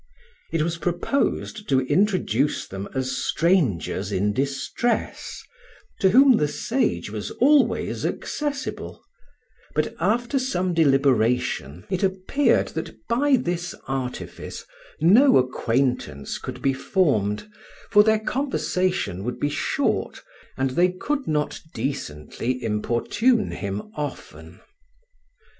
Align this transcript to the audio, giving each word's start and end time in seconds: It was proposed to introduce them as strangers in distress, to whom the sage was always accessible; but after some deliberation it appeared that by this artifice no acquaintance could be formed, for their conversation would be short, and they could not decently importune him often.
It 0.51 0.63
was 0.63 0.79
proposed 0.79 1.69
to 1.69 1.81
introduce 1.81 2.67
them 2.67 2.89
as 2.95 3.11
strangers 3.15 4.11
in 4.11 4.33
distress, 4.33 5.43
to 5.99 6.09
whom 6.09 6.37
the 6.37 6.47
sage 6.47 7.11
was 7.11 7.29
always 7.39 8.03
accessible; 8.03 9.03
but 9.75 9.93
after 9.99 10.39
some 10.39 10.73
deliberation 10.73 11.85
it 11.91 12.01
appeared 12.01 12.69
that 12.69 12.97
by 13.07 13.35
this 13.35 13.75
artifice 13.87 14.65
no 14.99 15.37
acquaintance 15.37 16.39
could 16.39 16.63
be 16.63 16.73
formed, 16.73 17.47
for 17.91 18.01
their 18.03 18.17
conversation 18.21 19.23
would 19.23 19.39
be 19.39 19.49
short, 19.51 20.23
and 20.57 20.71
they 20.71 20.89
could 20.91 21.27
not 21.27 21.61
decently 21.75 22.63
importune 22.63 23.51
him 23.51 23.91
often. 23.95 24.61